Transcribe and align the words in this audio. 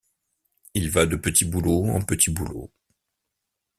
Il 0.73 0.89
va 0.89 1.05
de 1.05 1.15
petits 1.15 1.45
boulots 1.45 1.85
en 1.91 2.01
petits 2.01 2.31
boulots. 2.31 2.71